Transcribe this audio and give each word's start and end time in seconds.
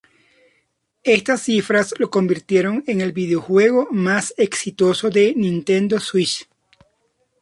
Estas 1.03 1.43
cifras 1.43 1.93
lo 1.99 2.09
convirtieron 2.09 2.83
en 2.87 3.01
el 3.01 3.11
videojuego 3.11 3.87
más 3.91 4.33
exitoso 4.35 5.11
de 5.11 5.35
Nintendo 5.35 5.99
Switch. 5.99 6.49